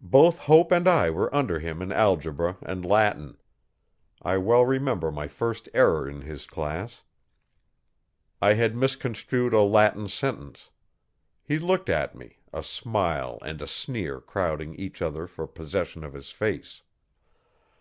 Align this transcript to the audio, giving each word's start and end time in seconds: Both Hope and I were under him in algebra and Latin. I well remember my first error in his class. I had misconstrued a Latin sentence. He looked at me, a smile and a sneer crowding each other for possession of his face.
Both 0.00 0.38
Hope 0.40 0.72
and 0.72 0.88
I 0.88 1.08
were 1.10 1.32
under 1.32 1.60
him 1.60 1.80
in 1.82 1.92
algebra 1.92 2.56
and 2.62 2.84
Latin. 2.84 3.36
I 4.20 4.36
well 4.36 4.64
remember 4.66 5.12
my 5.12 5.28
first 5.28 5.68
error 5.72 6.08
in 6.08 6.22
his 6.22 6.46
class. 6.46 7.02
I 8.40 8.54
had 8.54 8.74
misconstrued 8.74 9.52
a 9.52 9.60
Latin 9.62 10.08
sentence. 10.08 10.70
He 11.44 11.60
looked 11.60 11.88
at 11.90 12.12
me, 12.16 12.40
a 12.52 12.64
smile 12.64 13.38
and 13.42 13.62
a 13.62 13.68
sneer 13.68 14.20
crowding 14.20 14.74
each 14.74 15.00
other 15.00 15.28
for 15.28 15.46
possession 15.46 16.02
of 16.02 16.12
his 16.12 16.32
face. 16.32 16.82